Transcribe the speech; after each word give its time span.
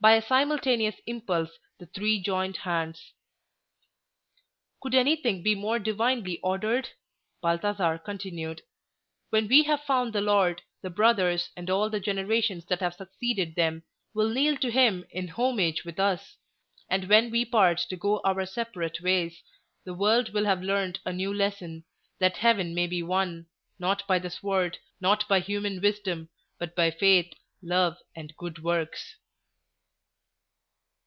By 0.00 0.12
a 0.12 0.22
simultaneous 0.22 0.94
impulse 1.08 1.58
the 1.80 1.86
three 1.86 2.20
joined 2.22 2.58
hands. 2.58 3.14
"Could 4.80 4.94
anything 4.94 5.42
be 5.42 5.56
more 5.56 5.80
divinely 5.80 6.38
ordered?" 6.38 6.90
Balthasar 7.42 7.98
continued. 7.98 8.62
"When 9.30 9.48
we 9.48 9.64
have 9.64 9.80
found 9.82 10.12
the 10.12 10.20
Lord, 10.20 10.62
the 10.82 10.88
brothers, 10.90 11.50
and 11.56 11.68
all 11.68 11.90
the 11.90 11.98
generations 11.98 12.64
that 12.66 12.78
have 12.78 12.94
succeeded 12.94 13.56
them, 13.56 13.82
will 14.14 14.30
kneel 14.30 14.56
to 14.58 14.70
him 14.70 15.04
in 15.10 15.26
homage 15.26 15.84
with 15.84 15.98
us. 15.98 16.36
And 16.88 17.08
when 17.08 17.28
we 17.32 17.44
part 17.44 17.78
to 17.88 17.96
go 17.96 18.20
our 18.22 18.46
separate 18.46 19.00
ways, 19.00 19.42
the 19.84 19.94
world 19.94 20.32
will 20.32 20.44
have 20.44 20.62
learned 20.62 21.00
a 21.04 21.12
new 21.12 21.34
lesson—that 21.34 22.36
Heaven 22.36 22.72
may 22.72 22.86
be 22.86 23.02
won, 23.02 23.46
not 23.80 24.06
by 24.06 24.20
the 24.20 24.30
sword, 24.30 24.78
not 25.00 25.26
by 25.26 25.40
human 25.40 25.80
wisdom, 25.80 26.28
but 26.56 26.76
by 26.76 26.92
Faith, 26.92 27.32
Love, 27.60 27.96
and 28.14 28.36
Good 28.36 28.62
Works." 28.62 29.16